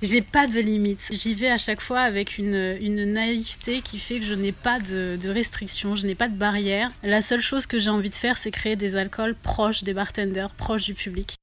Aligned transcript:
J'ai 0.00 0.22
pas 0.22 0.46
de 0.46 0.60
limite. 0.60 1.08
J'y 1.10 1.34
vais 1.34 1.50
à 1.50 1.58
chaque 1.58 1.80
fois 1.80 1.98
avec 1.98 2.38
une, 2.38 2.52
naïveté 3.12 3.80
qui 3.80 3.98
fait 3.98 4.20
que 4.20 4.24
je 4.24 4.34
n'ai 4.34 4.52
pas 4.52 4.78
de, 4.78 5.18
de 5.20 5.28
restrictions, 5.28 5.96
je 5.96 6.06
n'ai 6.06 6.14
pas 6.14 6.28
de 6.28 6.36
barrières. 6.36 6.92
La 7.02 7.20
seule 7.20 7.40
chose 7.40 7.66
que 7.66 7.80
j'ai 7.80 7.90
envie 7.90 8.08
de 8.08 8.14
faire, 8.14 8.38
c'est 8.38 8.52
créer 8.52 8.76
des 8.76 8.94
alcools 8.94 9.34
proches 9.34 9.82
des 9.82 9.94
bartenders, 9.94 10.54
proches 10.54 10.84
du 10.84 10.94
public. 10.94 11.34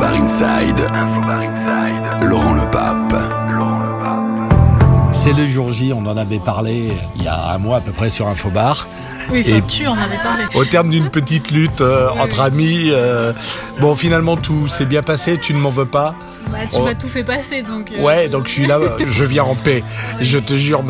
Infobar 0.00 0.14
Inside. 0.14 0.80
Infobar 0.94 1.40
Inside. 1.40 2.22
Laurent 2.28 2.54
Le 2.54 2.70
Pape. 2.70 3.12
Laurent 3.50 3.80
Le 3.80 4.02
Pape. 4.02 5.12
C'est 5.14 5.34
le 5.34 5.46
jour 5.46 5.70
J, 5.72 5.92
on 5.94 6.06
en 6.06 6.16
avait 6.16 6.38
parlé 6.38 6.92
il 7.16 7.22
y 7.24 7.28
a 7.28 7.50
un 7.52 7.58
mois 7.58 7.76
à 7.78 7.80
peu 7.82 7.92
près 7.92 8.08
sur 8.08 8.26
Infobar. 8.26 8.86
Oui, 9.30 9.44
Et- 9.46 9.60
tu 9.62 9.86
en 9.86 9.92
avais 9.92 10.16
parlé. 10.22 10.44
Au 10.54 10.64
terme 10.64 10.88
d'une 10.88 11.10
petite 11.10 11.50
lutte 11.50 11.82
euh, 11.82 12.08
Oui, 12.14 12.20
entre 12.20 12.40
amis, 12.40 12.84
euh, 12.90 13.34
bon 13.78 13.94
finalement 13.94 14.36
tout 14.38 14.68
s'est 14.68 14.86
bien 14.86 15.02
passé, 15.02 15.38
tu 15.38 15.52
ne 15.52 15.58
m'en 15.58 15.70
veux 15.70 15.84
pas. 15.84 16.14
Bah, 16.50 16.58
tu 16.70 16.76
Oh. 16.80 16.84
m'as 16.84 16.94
tout 16.94 17.06
fait 17.08 17.22
passer, 17.24 17.62
donc... 17.62 17.92
euh, 17.92 18.00
Ouais, 18.02 18.28
donc 18.30 18.46
je 18.46 18.52
suis 18.52 18.66
là, 18.66 18.78
je 19.06 19.24
viens 19.24 19.44
en 19.44 19.54
paix. 19.54 19.84
Je 20.20 20.38
te 20.38 20.54
jure, 20.54 20.82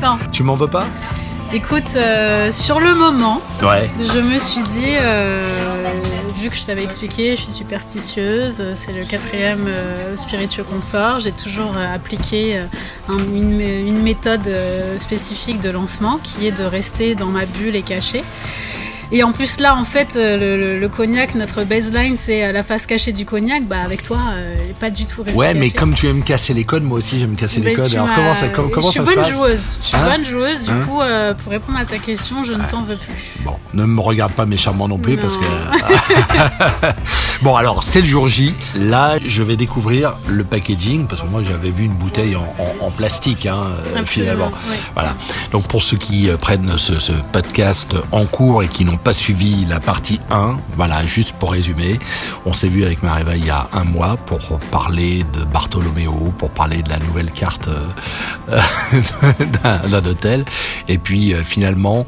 temps. 0.00 0.18
tu 0.32 0.42
m'en 0.42 0.56
veux 0.56 0.66
pas? 0.68 0.84
Écoute, 1.54 1.90
euh, 1.96 2.50
sur 2.50 2.80
le 2.80 2.94
moment, 2.96 3.40
Ouais. 3.62 3.86
je 4.00 4.18
me 4.18 4.38
suis 4.40 4.62
dit, 4.64 4.96
euh, 5.00 5.56
que 6.50 6.56
je 6.56 6.64
t'avais 6.66 6.84
expliqué, 6.84 7.36
je 7.36 7.42
suis 7.42 7.52
superstitieuse, 7.52 8.74
c'est 8.74 8.92
le 8.92 9.04
quatrième 9.04 9.66
euh, 9.68 10.16
spiritueux 10.16 10.64
qu'on 10.64 10.80
sort, 10.80 11.20
j'ai 11.20 11.32
toujours 11.32 11.74
euh, 11.76 11.94
appliqué 11.94 12.58
euh, 12.58 12.64
un- 13.08 13.18
une, 13.18 13.60
une 13.60 14.02
méthode 14.02 14.46
euh, 14.46 14.96
spécifique 14.98 15.60
de 15.60 15.70
lancement 15.70 16.18
qui 16.22 16.46
est 16.46 16.52
de 16.52 16.64
rester 16.64 17.14
dans 17.14 17.26
ma 17.28 17.44
bulle 17.46 17.76
et 17.76 17.82
cachée. 17.82 18.24
Et 19.12 19.22
en 19.22 19.30
plus 19.32 19.60
là, 19.60 19.76
en 19.76 19.84
fait, 19.84 20.16
euh, 20.16 20.36
le, 20.36 20.56
le- 20.74 20.80
le 20.80 20.88
cognac, 20.88 21.34
notre 21.36 21.62
baseline, 21.64 22.16
c'est 22.16 22.44
euh, 22.44 22.52
la 22.52 22.62
face 22.62 22.86
cachée 22.86 23.12
du 23.12 23.24
cognac. 23.24 23.64
Bah 23.64 23.78
avec 23.84 24.02
toi, 24.02 24.18
euh, 24.34 24.54
pas 24.80 24.90
du 24.90 25.06
tout 25.06 25.22
Ouais, 25.34 25.54
mais 25.54 25.66
caché. 25.66 25.78
comme 25.78 25.94
tu 25.94 26.08
aimes 26.08 26.22
casser 26.24 26.54
les 26.54 26.64
codes, 26.64 26.82
moi 26.82 26.98
aussi 26.98 27.18
j'aime 27.20 27.36
casser 27.36 27.60
les 27.60 27.74
Ben, 27.74 27.84
codes. 27.84 27.94
Alors 27.94 28.08
comment 28.14 28.34
ça, 28.34 28.48
comment, 28.48 28.68
comment 28.68 28.86
je 28.90 28.98
suis 28.98 29.00
ça 29.00 29.06
se 29.06 29.14
bonne 29.14 29.24
passe 29.24 29.32
joueuse. 29.34 29.62
Je 29.82 29.86
suis 29.86 29.96
Hein 29.96 30.10
bonne 30.10 30.24
joueuse. 30.26 30.64
Du 30.64 30.70
Hein 30.70 30.80
coup, 30.88 31.00
euh, 31.00 31.34
pour 31.34 31.52
répondre 31.52 31.78
à 31.78 31.84
ta 31.84 31.98
question, 31.98 32.42
je 32.44 32.52
ne 32.52 32.62
t'en 32.68 32.82
veux 32.82 32.96
plus. 32.96 33.14
Bon, 33.44 33.54
ne 33.74 33.84
me 33.84 34.00
regarde 34.00 34.32
pas 34.32 34.44
méchamment 34.46 34.88
non 34.88 34.98
plus 34.98 35.14
Non. 35.16 35.22
parce 35.22 35.36
que. 35.36 35.44
bon, 37.42 37.56
alors 37.56 37.82
c'est 37.84 38.00
le 38.00 38.06
jour 38.06 38.28
J. 38.28 38.54
Là, 38.76 39.16
je 39.24 39.42
vais 39.42 39.56
découvrir 39.56 40.16
le 40.26 40.44
packaging 40.44 41.06
parce 41.06 41.22
que 41.22 41.26
moi 41.26 41.42
j'avais 41.42 41.70
vu 41.70 41.84
une 41.84 41.94
bouteille 41.94 42.36
en, 42.36 42.42
en- 42.58 42.86
en 42.86 42.90
plastique, 42.90 43.46
hein, 43.46 43.56
euh, 43.96 44.04
finalement. 44.04 44.50
oui. 44.70 44.76
Voilà. 44.94 45.14
Donc 45.52 45.66
pour 45.68 45.82
ceux 45.82 45.96
qui 45.96 46.28
euh, 46.28 46.36
prennent 46.36 46.78
ce, 46.78 46.98
ce 46.98 47.12
podcast 47.32 47.94
en 48.12 48.24
cours 48.26 48.62
et 48.62 48.68
qui 48.68 48.84
n'ont 48.84 48.96
pas 48.96 49.14
suivi 49.14 49.64
la 49.66 49.80
partie 49.80 50.20
1, 50.30 50.58
voilà, 50.76 51.04
juste 51.06 51.32
pour 51.32 51.52
résumer, 51.52 51.98
on 52.44 52.52
s'est 52.52 52.68
vu 52.68 52.84
avec 52.84 53.02
Mariva 53.02 53.36
il 53.36 53.44
y 53.44 53.50
a 53.50 53.68
un 53.72 53.84
mois 53.84 54.16
pour 54.16 54.40
parler 54.70 55.24
de 55.32 55.44
Bartholoméo, 55.44 56.32
pour 56.38 56.50
parler 56.50 56.82
de 56.82 56.88
la 56.90 56.98
nouvelle 56.98 57.30
carte 57.30 57.68
euh, 57.68 58.60
d'un 59.90 60.04
hôtel. 60.06 60.44
Et 60.88 60.98
puis 60.98 61.34
finalement, 61.44 62.06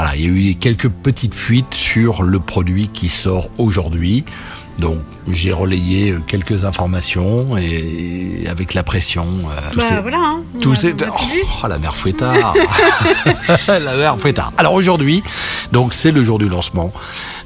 voilà, 0.00 0.16
il 0.16 0.22
y 0.22 0.24
a 0.26 0.28
eu 0.52 0.54
quelques 0.54 0.88
petites 0.88 1.34
fuites 1.34 1.74
sur 1.74 2.22
le 2.22 2.38
produit 2.40 2.88
qui 2.88 3.10
sort 3.10 3.50
aujourd'hui. 3.58 4.24
Donc 4.78 4.98
j'ai 5.28 5.52
relayé 5.52 6.14
quelques 6.26 6.64
informations 6.64 7.58
et 7.58 8.44
avec 8.48 8.72
la 8.72 8.82
pression, 8.82 9.26
euh, 9.26 9.70
tous 9.72 9.78
Bah 9.80 9.84
ces- 9.84 10.00
voilà. 10.00 10.16
Hein. 10.18 10.42
tout 10.58 10.74
tout 10.74 10.76
dit. 10.76 11.40
oh, 11.62 11.66
la 11.66 11.78
mère 11.78 11.94
fouettard. 11.94 12.54
la 13.68 13.94
mère 13.96 14.18
fouettard. 14.18 14.54
Alors 14.56 14.72
aujourd'hui, 14.72 15.22
donc 15.72 15.92
c'est 15.92 16.12
le 16.12 16.22
jour 16.22 16.38
du 16.38 16.48
lancement 16.48 16.94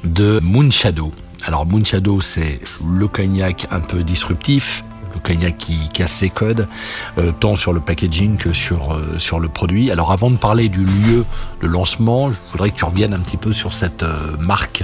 de 0.05 0.39
Moonshadow. 0.41 1.11
Alors 1.45 1.65
Moonshadow, 1.65 2.21
c'est 2.21 2.61
le 2.87 3.07
cognac 3.09 3.67
un 3.69 3.81
peu 3.81 4.01
disruptif, 4.03 4.85
le 5.15 5.19
cognac 5.21 5.57
qui 5.57 5.89
casse 5.89 6.11
ses 6.11 6.29
codes, 6.29 6.67
euh, 7.17 7.31
tant 7.39 7.55
sur 7.55 7.73
le 7.73 7.79
packaging 7.79 8.37
que 8.37 8.53
sur 8.53 8.93
euh, 8.93 9.17
sur 9.17 9.39
le 9.39 9.47
produit. 9.47 9.91
Alors 9.91 10.11
avant 10.11 10.29
de 10.29 10.37
parler 10.37 10.69
du 10.69 10.85
lieu 10.85 11.25
de 11.61 11.67
lancement, 11.67 12.31
je 12.31 12.37
voudrais 12.51 12.69
que 12.69 12.75
tu 12.75 12.85
reviennes 12.85 13.13
un 13.13 13.19
petit 13.19 13.37
peu 13.37 13.53
sur 13.53 13.73
cette 13.73 14.03
euh, 14.03 14.13
marque 14.39 14.83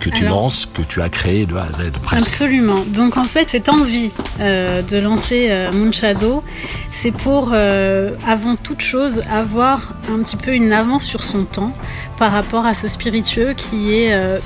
que 0.00 0.10
tu 0.10 0.24
Alors- 0.24 0.42
lances, 0.42 0.64
que 0.64 0.82
tu 0.82 1.02
as 1.02 1.08
créée 1.08 1.44
de 1.44 1.56
A 1.56 1.62
à 1.64 1.72
Z 1.72 1.90
presque. 2.00 2.28
Absolument. 2.28 2.84
Donc 2.86 3.16
en 3.16 3.24
fait, 3.24 3.50
cette 3.50 3.68
envie 3.68 4.12
de 4.38 4.98
lancer 5.00 5.68
Moonshadow, 5.72 6.44
c'est 6.92 7.10
pour, 7.10 7.52
avant 7.52 8.54
toute 8.62 8.80
chose, 8.80 9.22
avoir 9.28 9.94
un 10.08 10.22
petit 10.22 10.36
peu 10.36 10.52
une 10.54 10.72
avance 10.72 11.04
sur 11.04 11.24
son 11.24 11.42
temps 11.44 11.72
par 12.16 12.30
rapport 12.30 12.64
à 12.64 12.74
ce 12.74 12.86
spiritueux 12.86 13.54
qui 13.56 13.92
est 13.92 14.38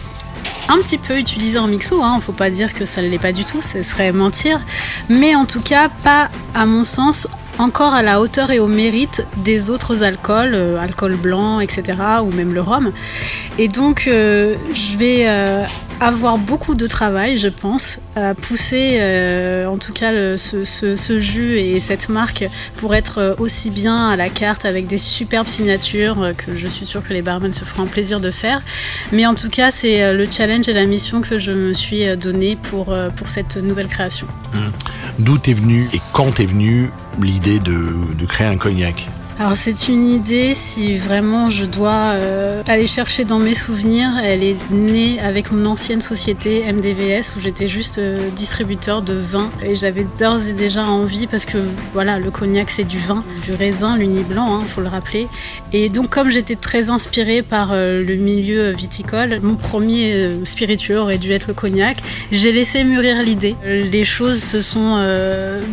un 0.70 0.78
petit 0.78 0.98
peu 0.98 1.18
utilisé 1.18 1.58
en 1.58 1.66
mixo. 1.66 2.02
Hein. 2.02 2.20
Faut 2.20 2.32
pas 2.32 2.50
dire 2.50 2.72
que 2.72 2.84
ça 2.84 3.02
ne 3.02 3.08
l'est 3.08 3.18
pas 3.18 3.32
du 3.32 3.44
tout, 3.44 3.60
ce 3.60 3.82
serait 3.82 4.12
mentir. 4.12 4.60
Mais 5.08 5.34
en 5.34 5.44
tout 5.44 5.60
cas, 5.60 5.88
pas 5.88 6.30
à 6.54 6.64
mon 6.64 6.84
sens 6.84 7.26
encore 7.58 7.92
à 7.92 8.02
la 8.02 8.20
hauteur 8.20 8.50
et 8.50 8.58
au 8.58 8.68
mérite 8.68 9.26
des 9.38 9.68
autres 9.68 10.02
alcools, 10.02 10.54
euh, 10.54 10.80
alcool 10.80 11.16
blanc, 11.16 11.60
etc., 11.60 11.98
ou 12.22 12.30
même 12.30 12.54
le 12.54 12.62
rhum. 12.62 12.92
Et 13.58 13.68
donc, 13.68 14.04
euh, 14.06 14.56
je 14.72 14.96
vais 14.96 15.24
euh, 15.26 15.64
avoir 16.00 16.38
beaucoup 16.38 16.74
de 16.74 16.86
travail, 16.86 17.36
je 17.38 17.48
pense, 17.48 17.98
à 18.16 18.34
pousser 18.34 18.96
euh, 19.00 19.66
en 19.66 19.76
tout 19.78 19.92
cas 19.92 20.36
ce, 20.38 20.64
ce- 20.64 21.20
jus 21.20 21.58
et 21.58 21.78
cette 21.80 22.08
marque 22.08 22.44
pour 22.76 22.94
être 22.94 23.18
euh, 23.18 23.34
aussi 23.38 23.70
bien 23.70 24.08
à 24.08 24.16
la 24.16 24.30
carte 24.30 24.64
avec 24.64 24.86
des 24.86 24.96
superbes 24.96 25.46
signatures 25.46 26.22
euh, 26.22 26.32
que 26.32 26.56
je 26.56 26.66
suis 26.68 26.86
sûre 26.86 27.02
que 27.06 27.12
les 27.12 27.20
barman 27.22 27.52
se 27.52 27.64
feront 27.64 27.82
un 27.82 27.86
plaisir 27.86 28.20
de 28.20 28.30
faire. 28.30 28.62
Mais 29.12 29.26
en 29.26 29.34
tout 29.34 29.50
cas, 29.50 29.70
c'est 29.70 30.12
le 30.14 30.26
challenge 30.30 30.68
et 30.68 30.72
la 30.72 30.86
mission 30.86 31.20
que 31.20 31.38
je 31.38 31.52
me 31.52 31.74
suis 31.74 32.04
donnée 32.16 32.56
pour, 32.56 32.94
pour 33.16 33.28
cette 33.28 33.56
nouvelle 33.58 33.88
création. 33.88 34.26
D'où 35.18 35.36
t'es 35.38 35.52
venu 35.52 35.88
et 35.92 36.00
quand 36.12 36.32
t'es 36.34 36.46
venu 36.46 36.90
l'idée 37.20 37.58
de, 37.58 37.88
de 38.18 38.26
créer 38.26 38.46
un 38.46 38.56
cognac? 38.56 39.08
Alors 39.40 39.56
c'est 39.56 39.88
une 39.88 40.06
idée, 40.06 40.52
si 40.54 40.98
vraiment 40.98 41.48
je 41.48 41.64
dois 41.64 42.12
euh, 42.12 42.62
aller 42.66 42.86
chercher 42.86 43.24
dans 43.24 43.38
mes 43.38 43.54
souvenirs, 43.54 44.10
elle 44.22 44.42
est 44.42 44.58
née 44.70 45.18
avec 45.18 45.50
mon 45.50 45.64
ancienne 45.64 46.02
société 46.02 46.70
MDVS 46.70 47.34
où 47.34 47.40
j'étais 47.40 47.66
juste 47.66 47.96
euh, 47.96 48.28
distributeur 48.36 49.00
de 49.00 49.14
vin 49.14 49.50
et 49.64 49.76
j'avais 49.76 50.06
d'ores 50.18 50.46
et 50.46 50.52
déjà 50.52 50.84
envie 50.84 51.26
parce 51.26 51.46
que 51.46 51.56
voilà 51.94 52.18
le 52.18 52.30
cognac 52.30 52.68
c'est 52.68 52.84
du 52.84 52.98
vin, 52.98 53.24
du 53.42 53.54
raisin, 53.54 53.96
l'uni 53.96 54.24
blanc, 54.24 54.56
hein, 54.56 54.60
faut 54.60 54.82
le 54.82 54.88
rappeler. 54.88 55.26
Et 55.72 55.88
donc 55.88 56.10
comme 56.10 56.28
j'étais 56.28 56.56
très 56.56 56.90
inspirée 56.90 57.40
par 57.40 57.70
euh, 57.72 58.04
le 58.04 58.16
milieu 58.16 58.72
viticole, 58.72 59.40
mon 59.42 59.54
premier 59.54 60.32
spiritueux 60.44 61.00
aurait 61.00 61.16
dû 61.16 61.32
être 61.32 61.46
le 61.48 61.54
cognac. 61.54 61.96
J'ai 62.30 62.52
laissé 62.52 62.84
mûrir 62.84 63.22
l'idée. 63.22 63.56
Les 63.64 64.04
choses 64.04 64.42
se 64.42 64.60
sont 64.60 65.00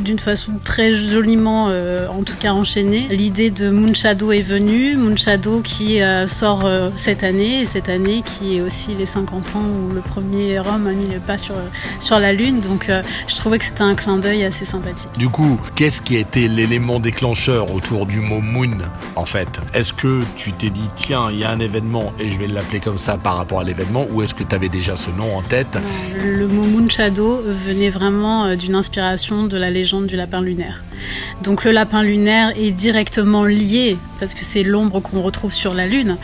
d'une 0.05 0.19
façon 0.19 0.53
très 0.63 0.93
joliment, 0.93 1.65
en 1.65 2.23
tout 2.23 2.37
cas 2.39 2.53
enchaînées. 2.53 3.07
L'idée 3.09 3.51
de 3.59 3.69
Moonshadow 3.69 4.31
est 4.31 4.41
venue. 4.41 4.97
Moonshadow 4.97 5.61
qui 5.61 6.01
euh, 6.01 6.27
sort 6.27 6.65
euh, 6.65 6.89
cette 6.95 7.23
année, 7.23 7.61
et 7.61 7.65
cette 7.65 7.89
année 7.89 8.21
qui 8.23 8.57
est 8.57 8.61
aussi 8.61 8.93
les 8.95 9.05
50 9.05 9.55
ans 9.55 9.63
où 9.63 9.93
le 9.93 10.01
premier 10.01 10.59
homme 10.59 10.87
a 10.87 10.91
mis 10.91 11.07
le 11.07 11.19
pas 11.19 11.37
sur, 11.37 11.55
sur 11.99 12.19
la 12.19 12.33
Lune. 12.33 12.59
Donc 12.59 12.89
euh, 12.89 13.01
je 13.27 13.35
trouvais 13.35 13.57
que 13.57 13.63
c'était 13.63 13.81
un 13.81 13.95
clin 13.95 14.17
d'œil 14.17 14.43
assez 14.43 14.65
sympathique. 14.65 15.09
Du 15.17 15.29
coup, 15.29 15.59
qu'est-ce 15.75 16.01
qui 16.01 16.17
a 16.17 16.19
été 16.19 16.47
l'élément 16.47 16.99
déclencheur 16.99 17.73
autour 17.73 18.05
du 18.05 18.19
mot 18.19 18.41
moon 18.41 18.77
en 19.15 19.25
fait? 19.25 19.49
Est-ce 19.73 19.93
que 19.93 20.21
tu 20.35 20.51
t'es 20.51 20.69
dit 20.69 20.89
tiens, 20.95 21.29
il 21.31 21.39
y 21.39 21.43
a 21.43 21.49
un 21.49 21.59
événement 21.59 22.13
et 22.19 22.29
je 22.29 22.37
vais 22.37 22.47
l'appeler 22.47 22.79
comme 22.79 22.97
ça 22.97 23.17
par 23.17 23.37
rapport 23.37 23.59
à 23.59 23.63
l'événement? 23.63 24.05
Ou 24.11 24.21
est-ce 24.21 24.33
que 24.33 24.43
tu 24.43 24.53
avais 24.53 24.69
déjà 24.69 24.97
ce 24.97 25.09
nom 25.11 25.35
en 25.35 25.41
tête? 25.41 25.77
Le 26.23 26.47
mot 26.47 26.63
Moonshadow 26.63 27.41
venait 27.45 27.89
vraiment 27.89 28.45
euh, 28.45 28.55
d'une 28.55 28.75
inspiration 28.75 29.45
de 29.45 29.57
la 29.57 29.69
légende 29.69 30.05
du 30.05 30.15
lapin 30.15 30.41
lunaire. 30.41 30.83
Donc 31.43 31.63
le 31.63 31.71
lapin 31.71 32.03
lunaire 32.03 32.53
est 32.57 32.71
directement 32.71 33.36
lié 33.45 33.97
parce 34.19 34.33
que 34.33 34.43
c'est 34.43 34.63
l'ombre 34.63 34.99
qu'on 34.99 35.21
retrouve 35.21 35.53
sur 35.53 35.73
la 35.73 35.85
lune. 35.87 36.17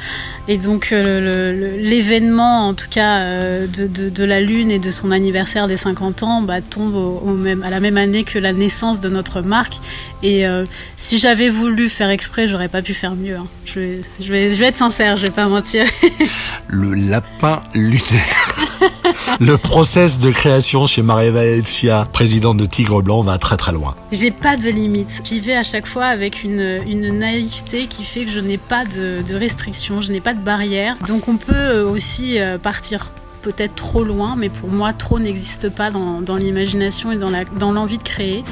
Et 0.48 0.58
donc 0.58 0.90
euh, 0.92 1.78
l'événement, 1.78 2.68
en 2.68 2.74
tout 2.74 2.88
cas 2.90 3.20
euh, 3.20 3.68
de, 3.68 3.88
de- 4.10 4.24
la 4.24 4.42
lune 4.42 4.72
et 4.72 4.80
de 4.80 4.90
son 4.90 5.12
anniversaire 5.12 5.68
des 5.68 5.78
50 5.78 6.24
ans, 6.24 6.42
bah, 6.42 6.62
tombe 6.62 6.96
au, 6.96 7.34
même, 7.34 7.62
à 7.64 7.70
la 7.70 7.80
même 7.80 7.98
année 7.98 8.24
que 8.24 8.40
la 8.40 8.54
naissance 8.54 9.00
de 9.00 9.10
notre 9.10 9.42
marque. 9.42 9.76
Et 10.22 10.48
euh, 10.48 10.66
si 10.96 11.20
j'avais 11.20 11.50
voulu 11.50 11.90
faire 11.90 12.10
exprès, 12.10 12.48
j'aurais 12.48 12.70
pas 12.70 12.82
pu 12.82 12.94
faire 12.94 13.16
mieux. 13.16 13.36
hein. 13.36 13.48
Je, 13.66 13.98
je, 14.20 14.32
vais, 14.32 14.50
je 14.52 14.56
vais 14.56 14.66
être 14.68 14.78
sincère, 14.78 15.18
je 15.18 15.26
vais 15.26 15.32
pas 15.32 15.48
mentir. 15.48 15.86
Le 16.70 16.94
lapin 16.94 17.62
lunaire. 17.74 18.53
le 19.40 19.58
process 19.58 20.20
de 20.20 20.32
création 20.32 20.88
chez 20.88 21.02
Maria 21.02 21.44
Elsia, 21.44 22.06
présidente 22.12 22.58
de 22.58 22.66
Tigre 22.66 23.02
Blanc, 23.02 23.22
va 23.22 23.38
très 23.38 23.58
très 23.58 23.72
loin. 23.72 23.96
J'ai 24.12 24.32
pas 24.32 24.58
de 24.58 24.70
limite. 24.70 25.22
J'y 25.24 25.40
vais 25.40 25.56
à 25.56 25.64
chaque 25.64 25.86
fois 25.86 26.06
avec 26.06 26.44
une, 26.44 26.82
une 26.88 27.18
naïveté 27.18 27.88
qui 27.88 28.04
fait 28.04 28.26
que 28.26 28.32
je 28.32 28.40
n'ai 28.40 28.58
pas 28.58 28.86
de, 28.86 29.36
restrictions, 29.36 30.02
je 30.02 30.12
n'ai 30.12 30.22
pas 30.22 30.34
de 30.34 30.42
barrières. 30.42 30.96
Donc 31.08 31.28
on 31.28 31.38
peut 31.38 31.54
euh, 31.54 31.88
aussi 31.88 32.40
euh, 32.40 32.58
partir 32.58 33.12
peut-être 33.42 33.76
trop 33.76 34.04
loin, 34.04 34.36
mais 34.38 34.50
pour 34.50 34.70
moi, 34.70 34.94
trop 34.94 35.20
n'existe 35.20 35.70
pas 35.70 35.92
dans, 35.92 36.36
l'imagination 36.38 37.12
et 37.12 37.18
dans 37.18 37.72
l'envie 37.72 37.98
de 37.98 38.04
créer. 38.04 38.44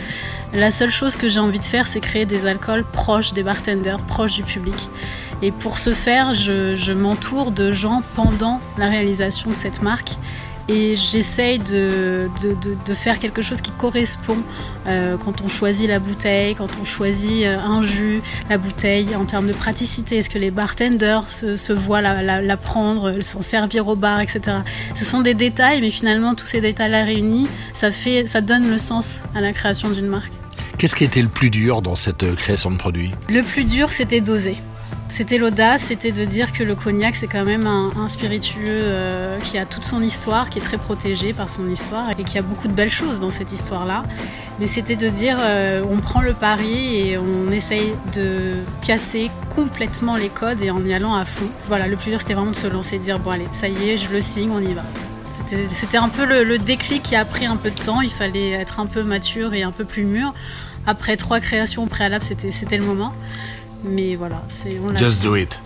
La 0.54 0.70
seule 0.70 0.92
chose 0.92 1.16
que 1.16 1.30
j'ai 1.30 1.40
envie 1.40 1.60
de 1.60 1.64
faire, 1.64 1.88
c'est 1.88 2.02
créer 2.02 2.26
des 2.26 2.46
alcools 2.46 2.84
proches 2.84 3.32
des 3.32 3.42
bartenders, 3.42 4.00
proches 4.00 4.34
du 4.34 4.44
public. 4.44 4.90
Et 5.42 5.52
pour 5.52 5.78
ce 5.78 5.92
faire, 5.92 6.34
je, 6.34 6.76
je 6.76 6.94
m'entoure 6.94 7.52
de 7.52 7.72
gens 7.72 8.04
pendant 8.16 8.60
la 8.78 8.88
réalisation 8.88 9.50
de 9.50 9.56
cette 9.56 9.82
marque 9.82 10.12
et 10.70 10.96
j'essaye 10.96 11.60
de, 11.60 12.30
de, 12.42 12.54
de, 12.54 12.78
de, 12.86 12.94
faire 12.94 13.20
quelque 13.20 13.42
chose 13.42 13.62
qui 13.62 13.72
correspond 13.72 14.38
euh, 14.88 15.18
quand 15.18 15.42
on 15.42 15.48
choisit 15.48 15.88
la 15.88 16.00
bouteille, 16.00 16.56
quand 16.56 16.70
on 16.82 16.86
choisit 16.86 17.46
euh, 17.46 17.58
un 17.60 17.82
jus, 17.82 18.22
la 18.50 18.58
bouteille 18.58 19.16
en 19.16 19.26
termes 19.26 19.48
de 19.48 19.54
praticité. 19.54 20.18
Est-ce 20.18 20.30
que 20.30 20.38
les 20.38 20.52
bartenders 20.52 21.30
se, 21.30 21.56
se 21.56 21.74
voient 21.74 22.02
la, 22.02 22.22
la, 22.22 22.42
la 22.42 22.58
prendre, 22.58 23.20
s'en 23.22 23.42
servir 23.42 23.88
au 23.88 23.96
bar, 23.96 24.22
etc. 24.22 24.58
Ce 24.96 25.04
sont 25.04 25.22
des 25.22 25.34
détails, 25.34 25.82
mais 25.82 25.90
finalement 25.90 26.36
tous 26.36 26.46
ces 26.46 26.62
détails-là 26.62 27.04
réunis, 27.04 27.48
ça 27.74 27.92
fait, 27.92 28.28
ça 28.28 28.42
donne 28.42 28.70
le 28.70 28.78
sens 28.78 29.24
à 29.36 29.42
la 29.42 29.54
création 29.54 29.90
d'une 29.90 30.08
marque. 30.08 30.32
Qu'est-ce 30.78 30.96
qui 30.96 31.04
était 31.04 31.22
le 31.22 31.28
plus 31.28 31.50
dur 31.50 31.82
dans 31.82 31.96
cette 31.96 32.36
création 32.36 32.72
de 32.72 32.78
produit? 32.78 33.12
Le 33.30 33.44
plus 33.44 33.66
dur, 33.66 33.92
c'était 33.92 34.22
d'oser. 34.22 34.58
C'était 35.12 35.38
l'audace, 35.38 35.82
c'était 35.88 36.14
de 36.14 36.24
dire 36.24 36.54
que 36.54 36.64
le 36.64 36.74
cognac, 36.74 37.18
c'est 37.18 37.28
quand 37.28 37.44
même 37.44 37.68
un, 37.68 38.08
spiritueux 38.08 38.64
euh, 38.66 39.38
qui 39.42 39.58
a 39.58 39.66
toute 39.66 39.84
son 39.84 40.02
histoire, 40.02 40.50
qui 40.50 40.60
est 40.60 40.62
très 40.62 40.78
protégé 40.78 41.34
par 41.34 41.50
son 41.50 41.68
histoire 41.68 42.12
et 42.18 42.24
qui 42.24 42.38
a 42.38 42.42
beaucoup 42.42 42.70
de 42.70 42.74
belles 42.74 42.90
choses 42.90 43.20
dans 43.20 43.30
cette 43.30 43.52
histoire-là. 43.52 44.06
Mais 44.62 44.68
c'était 44.68 44.96
de 44.96 45.10
dire, 45.10 45.38
euh, 45.42 45.84
on 45.92 45.98
prend 45.98 46.22
le 46.22 46.34
pari 46.34 46.96
et 46.96 47.18
on 47.18 47.52
essaye 47.52 47.94
de 48.14 48.54
casser 48.88 49.30
complètement 49.54 50.16
les 50.16 50.30
codes 50.30 50.62
et 50.62 50.72
en 50.72 50.86
y 50.86 50.94
allant 50.94 51.14
à 51.14 51.26
fond. 51.26 51.50
Voilà, 51.68 51.90
le 51.90 51.98
plus 51.98 52.12
dur, 52.12 52.22
c'était 52.22 52.34
vraiment 52.34 52.52
de 52.52 52.56
se 52.56 52.68
lancer, 52.68 52.98
de 52.98 53.04
dire, 53.04 53.20
bon 53.20 53.32
allez, 53.32 53.50
ça 53.52 53.68
y 53.68 53.90
est, 53.90 53.98
je 53.98 54.10
le 54.12 54.22
signe, 54.22 54.50
on 54.50 54.62
y 54.62 54.74
va. 54.74 54.84
C'était 55.72 55.98
un 55.98 56.08
peu 56.08 56.24
le, 56.24 56.46
le, 56.46 56.58
déclic 56.58 57.04
qui 57.04 57.18
a 57.18 57.26
pris 57.26 57.46
un 57.46 57.58
peu 57.58 57.70
de 57.70 57.80
temps. 57.82 58.00
Il 58.00 58.12
fallait 58.12 58.52
être 58.52 58.80
un 58.80 58.86
peu 58.86 59.04
mature 59.04 59.54
et 59.54 59.64
un 59.64 59.72
peu 59.72 59.84
plus 59.84 60.06
mûr. 60.06 60.34
Après 60.88 61.18
trois 61.18 61.40
créations 61.40 61.86
préalables, 61.88 62.24
c'était 62.24 62.78
le 62.78 62.86
moment. 62.86 63.14
Mais 63.84 64.16
voilà, 64.16 64.42
c'est 64.50 64.80
Just 64.98 65.24
do 65.24 65.36
it. 65.36 65.60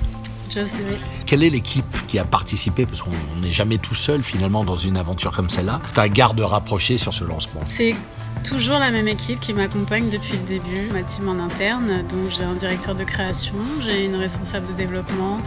Just 0.50 0.78
do 0.78 0.84
it. 0.94 1.04
Quelle 1.26 1.44
est 1.44 1.50
l'équipe 1.50 1.86
qui 2.08 2.20
a 2.20 2.26
participé? 2.26 2.86
Parce 2.86 3.02
qu'on 3.02 3.12
n'est 3.42 3.52
jamais 3.52 3.78
tout 3.78 3.96
seul 3.96 4.22
finalement 4.22 4.64
dans 4.64 4.78
une 4.78 4.98
aventure 4.98 5.32
comme 5.32 5.50
celle-là. 5.50 5.82
Ta 5.94 6.08
garde 6.08 6.40
rapprochée 6.40 6.98
sur 6.98 7.14
ce 7.14 7.24
lancement 7.24 7.62
C'est 7.68 7.96
toujours 8.44 8.78
la 8.78 8.92
même 8.92 9.08
équipe 9.08 9.40
qui 9.40 9.54
m'accompagne 9.54 10.10
depuis 10.10 10.34
le 10.34 10.46
début, 10.46 10.92
ma 10.94 11.02
team 11.02 11.28
en 11.30 11.40
interne. 11.40 12.04
Donc 12.08 12.30
j'ai 12.30 12.44
un 12.44 12.54
directeur 12.54 12.96
de 12.96 13.04
création, 13.04 13.56
j'ai 13.82 14.06
une 14.06 14.16
responsable 14.16 14.68
de 14.68 14.74
développement, 14.74 15.40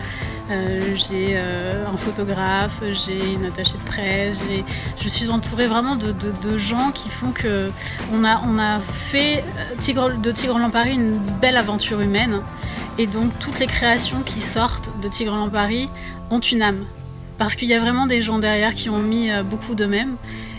euh, 0.50 0.80
j'ai 0.96 1.34
euh, 1.36 1.86
un 1.86 1.96
photographe, 1.96 2.82
j'ai 2.90 3.34
une 3.34 3.44
attachée 3.44 3.78
de 3.78 3.88
presse. 3.88 4.38
Je 5.00 5.08
suis 5.08 5.30
entourée 5.30 5.68
vraiment 5.68 5.96
de, 5.96 6.12
de, 6.12 6.32
de, 6.42 6.58
gens 6.58 6.90
qui 6.92 7.08
font 7.08 7.30
que 7.30 7.70
on 8.12 8.24
a, 8.24 8.42
on 8.46 8.58
a 8.58 8.80
fait 8.80 9.44
Tigre, 9.78 10.18
de 10.18 10.30
Tigre 10.30 10.58
Paris 10.70 10.94
une 10.94 11.18
belle 11.40 11.56
aventure 11.56 12.00
humaine. 12.00 12.42
Et 12.98 13.06
donc 13.06 13.30
toutes 13.38 13.60
les 13.60 13.66
créations 13.66 14.22
qui 14.22 14.40
sortent 14.40 14.90
de 15.00 15.08
Tigre 15.08 15.48
Paris 15.50 15.88
ont 16.30 16.40
une 16.40 16.62
âme. 16.62 16.84
Parce 17.38 17.54
qu'il 17.54 17.68
y 17.68 17.74
a 17.74 17.78
vraiment 17.78 18.06
des 18.06 18.20
gens 18.20 18.40
derrière 18.40 18.74
qui 18.74 18.90
ont 18.90 18.98
mis 18.98 19.30
euh, 19.30 19.44
beaucoup 19.44 19.76
d'eux-mêmes. 19.76 20.16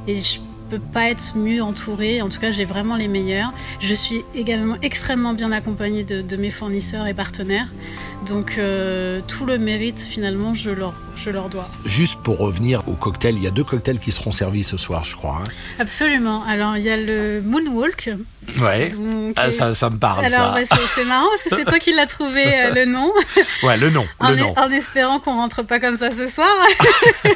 Et 0.08 0.22
peux 0.70 0.80
pas 0.80 1.10
être 1.10 1.36
mieux 1.36 1.62
entourée. 1.62 2.22
En 2.22 2.30
tout 2.30 2.40
cas, 2.40 2.52
j'ai 2.52 2.66
vraiment 2.66 2.96
les 2.96 3.08
meilleurs. 3.08 3.54
Je 3.80 3.94
suis 3.94 4.24
également 4.36 4.76
extrêmement 4.82 5.34
bien 5.34 5.52
accompagnée 5.52 6.04
de, 6.04 6.22
de 6.22 6.38
mes 6.38 6.52
fournisseurs 6.52 7.08
et 7.08 7.14
partenaires. 7.14 7.68
Donc 8.28 8.56
euh, 8.58 9.22
tout 9.28 9.46
le 9.46 9.58
mérite, 9.58 10.00
finalement, 10.00 10.54
je 10.54 10.70
leur, 10.72 10.94
je 11.16 11.30
leur 11.30 11.50
dois. 11.50 11.68
Juste 11.86 12.20
pour 12.22 12.38
revenir 12.38 12.88
au 12.88 12.94
cocktail, 12.94 13.36
il 13.36 13.44
y 13.44 13.48
a 13.48 13.52
deux 13.52 13.64
cocktails 13.64 14.00
qui 14.00 14.12
seront 14.12 14.32
servis 14.32 14.64
ce 14.64 14.78
soir, 14.78 15.06
je 15.06 15.16
crois. 15.16 15.42
Hein. 15.42 15.50
Absolument. 15.80 16.44
Alors, 16.44 16.78
il 16.78 16.84
y 16.84 16.90
a 16.90 16.98
le 16.98 17.42
Moonwalk. 17.42 18.12
Ouais. 18.60 18.90
Donc, 18.90 19.34
ah, 19.38 19.52
ça, 19.52 19.74
ça 19.74 19.90
me 19.90 19.98
parle. 19.98 20.26
Alors, 20.26 20.58
ça. 20.58 20.76
Bah, 20.76 20.82
c'est 20.96 21.06
marrant 21.06 21.28
parce 21.30 21.44
que 21.44 21.56
c'est 21.56 21.66
toi 21.66 21.80
qui 21.80 21.94
l'as 21.94 22.08
trouvé 22.08 22.46
euh, 22.46 22.74
le 22.74 22.86
nom. 22.86 23.12
Ouais, 23.64 23.78
le 23.78 23.90
nom. 23.90 24.06
en, 24.20 24.30
le 24.30 24.36
nom. 24.38 24.54
en 24.58 24.70
espérant 24.72 25.20
qu'on 25.20 25.36
rentre 25.36 25.64
pas 25.64 25.80
comme 25.80 25.96
ça 25.96 26.12
ce 26.12 26.28
soir. 26.28 26.50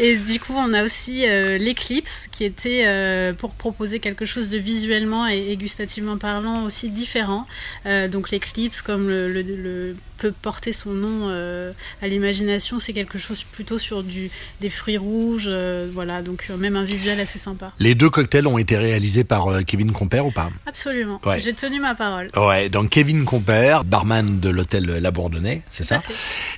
Et 0.00 0.16
du 0.16 0.38
coup, 0.38 0.54
on 0.56 0.72
a 0.74 0.84
aussi 0.84 1.28
euh, 1.28 1.58
l'Eclipse 1.58 2.28
qui 2.30 2.44
était 2.44 2.84
euh, 2.86 3.32
pour 3.32 3.54
proposer 3.54 3.98
quelque 3.98 4.24
chose 4.24 4.48
de 4.48 4.56
visuellement 4.58 5.26
et, 5.26 5.48
et 5.50 5.56
gustativement 5.56 6.16
parlant 6.16 6.62
aussi 6.64 6.88
différent. 6.88 7.46
Euh, 7.84 8.06
donc 8.06 8.30
l'Eclipse, 8.30 8.80
comme 8.80 9.08
le, 9.08 9.26
le, 9.28 9.42
le, 9.42 9.96
peut 10.16 10.30
porter 10.30 10.72
son 10.72 10.92
nom 10.92 11.28
euh, 11.30 11.72
à 12.00 12.06
l'imagination, 12.06 12.78
c'est 12.78 12.92
quelque 12.92 13.18
chose 13.18 13.42
plutôt 13.42 13.76
sur 13.76 14.04
du, 14.04 14.30
des 14.60 14.70
fruits 14.70 14.98
rouges. 14.98 15.50
voilà, 15.92 16.22
donc 16.22 16.48
même 16.50 16.76
un 16.76 16.84
visuel 16.84 17.18
assez 17.18 17.40
sympa. 17.40 17.72
Les 17.80 17.96
deux 17.96 18.08
cocktails 18.08 18.46
ont 18.46 18.58
été 18.58 18.76
réalisés 18.76 19.24
par 19.24 19.64
Kevin 19.66 19.90
Compère 19.90 20.26
ou 20.26 20.30
pas? 20.30 20.50
Absolument. 20.66 21.20
Ouais. 21.26 21.40
J'ai 21.40 21.54
tenu 21.54 21.80
ma 21.80 21.96
parole. 21.96 22.28
Ouais, 22.36 22.68
donc 22.68 22.90
Kevin 22.90 23.24
Compère, 23.24 23.82
barman 23.82 24.38
de 24.38 24.48
l'hôtel 24.48 24.86
La 24.86 25.10
Bourdonnais, 25.10 25.62
c'est 25.70 25.84
ça? 25.84 25.98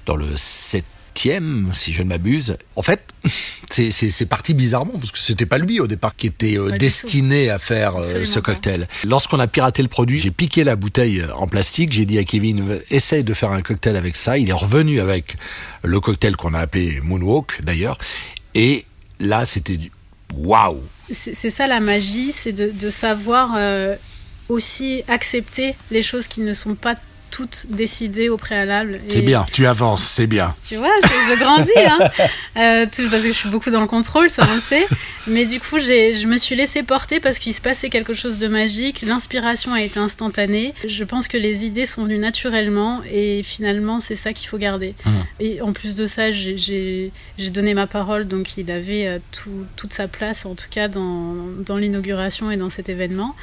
Dans 0.05 0.17
le 0.17 0.27
7 0.37 0.85
si 1.15 1.93
je 1.93 2.03
ne 2.03 2.09
m'abuse. 2.09 2.57
En 2.77 2.83
fait, 2.83 3.03
c'est 3.71 4.29
parti 4.29 4.55
bizarrement 4.55 4.95
parce 4.99 5.11
que 5.11 5.19
c'était 5.19 5.47
pas 5.47 5.59
lui 5.59 5.81
au 5.81 5.87
départ 5.87 6.17
qui 6.17 6.27
était 6.27 6.57
euh, 6.57 6.71
destiné 6.77 7.51
à 7.51 7.59
faire 7.59 7.97
euh, 7.97 8.25
ce 8.25 8.41
cocktail. 8.41 8.89
Lorsqu'on 9.07 9.39
a 9.39 9.47
piraté 9.47 9.83
le 9.83 9.89
produit, 9.89 10.19
j'ai 10.19 10.31
piqué 10.31 10.65
la 10.65 10.77
bouteille 10.77 11.21
euh, 11.21 11.35
en 11.35 11.47
plastique. 11.47 11.93
J'ai 11.93 12.07
dit 12.07 12.19
à 12.19 12.25
Kevin, 12.25 12.81
essaye 12.91 13.25
de 13.25 13.35
faire 13.35 13.53
un 13.53 13.62
cocktail 13.62 13.97
avec 13.97 14.17
ça. 14.17 14.39
Il 14.39 14.49
est 14.49 14.55
revenu 14.55 15.01
avec 15.01 15.37
le 15.83 16.01
cocktail 16.01 16.37
qu'on 16.37 16.55
a 16.55 16.61
appelé 16.61 17.01
Moonwalk 17.03 17.62
d'ailleurs. 17.62 17.99
Et 18.55 18.87
là, 19.21 19.47
c'était 19.47 19.77
du 19.77 19.91
waouh. 20.35 20.81
C'est 21.11 21.35
c'est 21.35 21.51
ça 21.51 21.67
la 21.67 21.81
magie, 21.81 22.33
c'est 22.33 22.53
de, 22.53 22.71
de 22.71 22.91
savoir 22.91 23.55
euh, 23.57 23.97
aussi 24.49 25.03
accepter 25.09 25.75
les 25.91 26.03
choses 26.03 26.29
qui 26.29 26.41
ne 26.41 26.55
sont 26.55 26.75
pas 26.75 26.97
toutes 27.31 27.67
décidées 27.69 28.29
au 28.29 28.37
préalable. 28.37 29.00
C'est 29.09 29.23
bien, 29.23 29.47
tu 29.53 29.67
avances, 29.67 30.03
c'est 30.03 30.27
bien. 30.27 30.55
Tu 30.67 30.77
vois, 30.77 30.93
je, 31.03 31.32
je 31.32 31.38
grandis, 31.38 31.71
hein. 31.77 31.99
Euh, 32.56 32.85
tout, 32.85 33.09
parce 33.11 33.23
que 33.23 33.29
je 33.29 33.37
suis 33.37 33.49
beaucoup 33.49 33.71
dans 33.71 33.81
le 33.81 33.87
contrôle, 33.87 34.29
ça 34.29 34.43
on 34.50 34.55
le 34.55 34.61
sait. 34.61 34.85
Mais 35.29 35.47
du 35.47 35.61
coup, 35.61 35.79
je 35.79 36.27
me 36.27 36.37
suis 36.37 36.56
laissée 36.56 36.82
porter 36.82 37.21
parce 37.21 37.38
qu'il 37.38 37.55
se 37.55 37.61
passait 37.61 37.91
quelque 37.91 38.12
chose 38.12 38.38
de 38.38 38.49
magique. 38.49 39.03
L'inspiration 39.03 39.73
a 39.73 39.81
été 39.81 40.00
instantanée. 40.00 40.75
Je 40.87 41.05
pense 41.05 41.29
que 41.29 41.37
les 41.37 41.65
idées 41.65 41.87
sont 41.87 42.05
venues 42.05 42.19
naturellement 42.19 43.03
et 43.11 43.43
finalement, 43.44 44.00
c'est 44.00 44.17
ça 44.17 44.33
qu'il 44.33 44.49
faut 44.49 44.59
garder. 44.59 44.94
Mmh. 45.05 45.11
Et 45.38 45.62
en 45.62 45.73
plus 45.73 45.94
de 45.94 46.06
ça, 46.06 46.33
j'ai, 46.33 47.12
donné 47.53 47.75
ma 47.75 47.87
parole, 47.87 48.26
donc 48.26 48.56
il 48.56 48.71
avait 48.71 49.06
euh, 49.06 49.19
tout, 49.33 49.65
toute 49.76 49.93
sa 49.93 50.09
place, 50.09 50.44
en 50.44 50.55
tout 50.55 50.69
cas, 50.71 50.88
dans, 50.88 51.35
dans 51.65 51.76
l'inauguration 51.76 52.50
et 52.50 52.56
dans 52.56 52.71
cet 52.71 52.88
événement. 52.88 53.35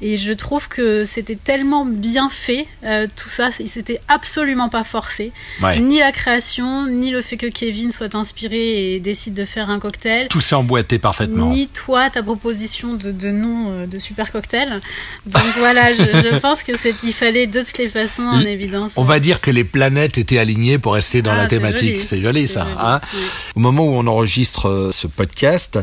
Et 0.00 0.16
je 0.16 0.32
trouve 0.32 0.68
que 0.68 1.04
c'était 1.04 1.36
tellement 1.36 1.84
bien 1.84 2.28
fait, 2.28 2.66
euh, 2.84 3.06
tout 3.14 3.28
ça, 3.32 3.50
c'était 3.66 4.00
absolument 4.08 4.68
pas 4.68 4.84
forcé. 4.84 5.32
Ouais. 5.62 5.80
Ni 5.80 5.98
la 5.98 6.12
création, 6.12 6.86
ni 6.86 7.10
le 7.10 7.20
fait 7.22 7.36
que 7.36 7.46
Kevin 7.46 7.90
soit 7.92 8.14
inspiré 8.14 8.94
et 8.94 9.00
décide 9.00 9.34
de 9.34 9.44
faire 9.44 9.70
un 9.70 9.78
cocktail. 9.78 10.28
Tout 10.28 10.40
s'est 10.40 10.54
emboîté 10.54 10.98
parfaitement. 10.98 11.50
Ni 11.50 11.68
toi, 11.68 12.10
ta 12.10 12.22
proposition 12.22 12.94
de, 12.94 13.10
de 13.12 13.30
nom 13.30 13.70
euh, 13.70 13.86
de 13.86 13.98
super 13.98 14.30
cocktail. 14.32 14.80
Donc 15.26 15.42
voilà, 15.58 15.92
je, 15.92 16.02
je 16.02 16.38
pense 16.40 16.62
que 16.62 16.76
c'est, 16.76 16.94
il 17.02 17.12
fallait 17.12 17.46
de 17.46 17.60
toutes 17.60 17.78
les 17.78 17.88
façons 17.88 18.22
en 18.22 18.40
évidence. 18.40 18.92
On 18.96 19.02
va 19.02 19.20
dire 19.20 19.40
que 19.40 19.50
les 19.50 19.64
planètes 19.64 20.18
étaient 20.18 20.38
alignées 20.38 20.78
pour 20.78 20.94
rester 20.94 21.22
dans 21.22 21.32
Ah, 21.32 21.36
la 21.36 21.46
thématique. 21.46 22.00
C'est 22.02 22.20
joli 22.20 22.48
ça. 22.48 22.62
joli, 22.64 22.74
Hein 22.80 23.00
oui. 23.14 23.20
Au 23.56 23.60
moment 23.60 23.84
où 23.84 23.92
on 23.94 24.06
enregistre 24.06 24.68
euh, 24.68 24.90
ce 24.90 25.06
podcast, 25.06 25.78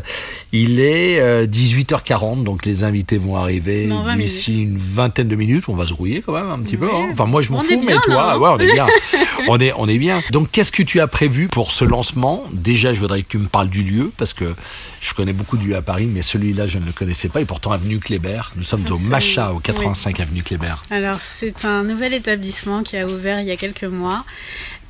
il 0.52 0.80
est 0.80 1.18
euh, 1.20 1.46
18h40, 1.46 2.44
donc 2.44 2.64
les 2.66 2.84
invités 2.84 3.18
vont 3.18 3.36
arriver 3.36 3.86
Dans 3.88 4.02
20 4.02 4.16
d'ici 4.16 4.62
une 4.62 4.76
vingtaine 4.76 5.28
de 5.28 5.36
minutes. 5.36 5.64
On 5.68 5.74
va 5.74 5.86
se 5.86 5.92
rouiller 5.92 6.22
quand 6.24 6.32
même 6.32 6.50
un 6.50 6.58
petit 6.58 6.76
peu. 6.76 6.86
Hein. 6.86 7.08
Enfin 7.12 7.26
moi 7.26 7.39
je 7.42 7.52
m'en 7.52 7.60
fous, 7.60 7.80
bien, 7.80 7.96
mais 7.96 8.00
toi, 8.04 8.32
hein. 8.32 8.38
ouais, 8.38 8.48
on 8.52 8.58
est 8.58 8.72
bien. 8.72 8.86
on 9.48 9.58
est 9.58 9.72
on 9.76 9.88
est 9.88 9.98
bien. 9.98 10.22
Donc 10.30 10.50
qu'est-ce 10.50 10.72
que 10.72 10.82
tu 10.82 11.00
as 11.00 11.06
prévu 11.06 11.48
pour 11.48 11.72
ce 11.72 11.84
lancement? 11.84 12.44
Déjà, 12.52 12.92
je 12.92 13.00
voudrais 13.00 13.22
que 13.22 13.28
tu 13.28 13.38
me 13.38 13.48
parles 13.48 13.68
du 13.68 13.82
lieu 13.82 14.12
parce 14.16 14.32
que 14.32 14.54
je 15.00 15.14
connais 15.14 15.32
beaucoup 15.32 15.56
de 15.56 15.64
lieux 15.64 15.76
à 15.76 15.82
Paris, 15.82 16.06
mais 16.06 16.22
celui-là 16.22 16.66
je 16.66 16.78
ne 16.78 16.86
le 16.86 16.92
connaissais 16.92 17.28
pas 17.28 17.40
et 17.40 17.44
pourtant 17.44 17.72
avenue 17.72 17.98
Kléber. 17.98 18.40
Nous 18.56 18.64
sommes 18.64 18.80
au 18.82 18.92
Absolument. 18.92 19.10
Macha, 19.10 19.52
au 19.52 19.58
85 19.58 20.20
avenue 20.20 20.42
Kléber. 20.42 20.74
Alors, 20.90 21.18
c'est 21.20 21.64
un 21.64 21.82
nouvel 21.84 22.14
établissement 22.14 22.82
qui 22.82 22.96
a 22.96 23.06
ouvert 23.06 23.40
il 23.40 23.46
y 23.46 23.50
a 23.50 23.56
quelques 23.56 23.84
mois. 23.84 24.24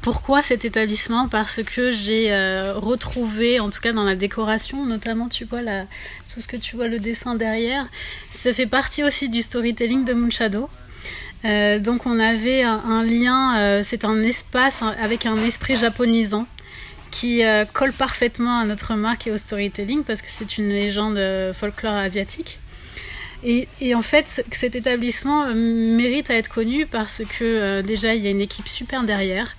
Pourquoi 0.03 0.43
cet 0.43 0.65
établissement? 0.65 1.29
Parce 1.29 1.63
que 1.63 1.93
j'ai 1.93 2.33
euh, 2.33 2.73
retrouvé, 2.75 3.61
en 3.61 3.69
tout 3.69 3.81
cas 3.81 3.93
dans 3.93 4.05
la 4.05 4.17
décoration, 4.17 4.87
notamment 4.87 5.29
tu 5.29 5.45
vois 5.45 5.61
la, 5.61 5.83
tout 6.33 6.41
ce 6.41 6.49
que 6.49 6.57
tu 6.57 6.77
vois 6.77 6.89
le 6.89 6.99
dessin 6.99 7.35
derrière, 7.35 7.87
ça 8.31 8.53
fait 8.53 8.67
partie 8.67 9.05
aussi 9.05 9.29
du 9.29 9.43
storytelling 9.43 10.05
de 10.05 10.15
Moonshadow. 10.15 10.71
Euh, 11.45 11.79
donc 11.79 12.07
on 12.07 12.19
avait 12.19 12.63
un, 12.63 13.03
lien, 13.03 13.59
euh, 13.59 13.81
c'est 13.83 14.05
un 14.05 14.23
espace 14.23 14.83
avec 14.83 15.27
un 15.27 15.37
esprit 15.45 15.77
japonisant 15.77 16.47
qui 17.11 17.45
euh, 17.45 17.65
colle 17.65 17.93
parfaitement 17.93 18.59
à 18.59 18.65
notre 18.65 18.95
marque 18.95 19.27
et 19.27 19.31
au 19.31 19.37
storytelling 19.37 20.05
parce 20.05 20.23
que 20.23 20.29
c'est 20.29 20.59
une 20.59 20.69
légende 20.69 21.19
folklore 21.55 21.95
asiatique. 21.95 22.59
Et, 23.43 23.69
en 23.95 24.03
fait, 24.03 24.45
cet 24.51 24.77
établissement 24.77 25.47
mérite 25.55 26.31
à 26.31 26.35
être 26.35 26.51
connu 26.51 26.85
parce 26.85 27.23
que 27.39 27.81
déjà 27.81 28.15
il 28.15 28.23
y 28.23 28.27
a 28.27 28.31
une 28.31 28.43
équipe 28.43 28.69
super 28.69 29.03
derrière. 29.03 29.57